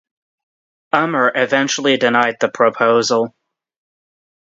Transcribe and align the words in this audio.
Umer 0.95 1.31
eventually 1.35 1.95
denied 1.97 2.37
the 2.41 2.49
proposal. 2.49 3.35